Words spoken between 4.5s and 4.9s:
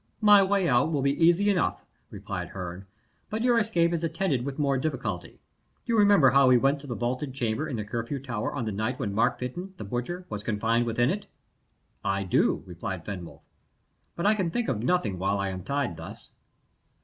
more